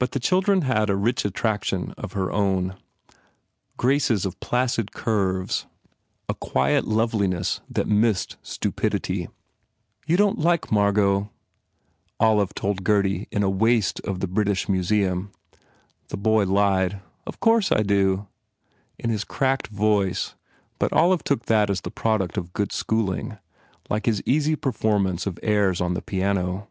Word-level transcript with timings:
But 0.00 0.10
the 0.10 0.18
child 0.18 0.48
had 0.64 0.90
a 0.90 0.96
rich 0.96 1.24
attraction 1.24 1.92
of 1.92 2.14
her 2.14 2.32
own, 2.32 2.74
graces 3.76 4.26
of 4.26 4.40
placid 4.40 4.90
curves, 4.90 5.64
a 6.28 6.34
quiet 6.34 6.84
loveli 6.86 7.28
ness 7.28 7.60
that 7.70 7.86
missed 7.86 8.36
stupidity. 9.04 9.26
96 9.26 9.26
PENALTIES 10.06 10.10
"You 10.10 10.16
don 10.16 10.34
t 10.38 10.42
like 10.42 10.72
Margot," 10.72 11.30
Olive 12.18 12.52
told 12.52 12.82
Gurdy 12.82 13.28
in 13.30 13.44
a 13.44 13.48
waste 13.48 14.00
of 14.00 14.18
the 14.18 14.26
British 14.26 14.68
Museum. 14.68 15.30
The 16.08 16.16
boy 16.16 16.42
lied, 16.44 17.00
"Of 17.24 17.38
course 17.38 17.70
I 17.70 17.84
do," 17.84 18.26
in 18.98 19.10
his 19.10 19.22
cracked 19.22 19.68
voice 19.68 20.34
but 20.80 20.92
Olive 20.92 21.22
took 21.22 21.46
that 21.46 21.70
as 21.70 21.82
the 21.82 21.92
product 21.92 22.36
of 22.38 22.52
good 22.54 22.72
schooling, 22.72 23.38
like 23.88 24.06
his 24.06 24.20
easy 24.26 24.56
performance 24.56 25.28
of 25.28 25.38
airs 25.44 25.80
on 25.80 25.94
the 25.94 26.02
piano. 26.02 26.66